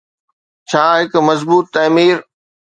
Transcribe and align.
ڇا 0.69 0.83
هڪ 0.99 1.13
مضبوط 1.27 1.65
تعمير. 1.75 2.17